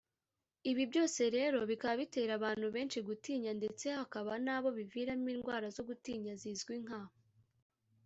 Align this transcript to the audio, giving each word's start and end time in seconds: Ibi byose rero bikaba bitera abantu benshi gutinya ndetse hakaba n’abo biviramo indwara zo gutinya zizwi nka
Ibi 0.69 0.83
byose 0.91 1.21
rero 1.37 1.57
bikaba 1.69 1.95
bitera 2.01 2.31
abantu 2.39 2.67
benshi 2.75 2.99
gutinya 3.07 3.51
ndetse 3.59 3.85
hakaba 3.99 4.31
n’abo 4.45 4.69
biviramo 4.77 5.27
indwara 5.35 5.67
zo 5.75 5.83
gutinya 5.89 6.33
zizwi 6.41 6.75
nka 6.85 7.01